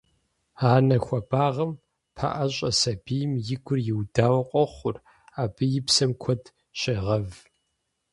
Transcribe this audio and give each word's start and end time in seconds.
Анэ 0.73 0.97
хуэбагъым 1.05 1.71
пэӀэщӀэ 2.15 2.69
сабийм 2.79 3.31
и 3.53 3.57
гур 3.63 3.79
иудауэ 3.91 4.39
къохъур, 4.49 4.95
абы 5.41 5.65
и 5.77 5.81
псэм 5.85 6.11
куэд 6.21 6.43
щегъэв. 6.79 7.27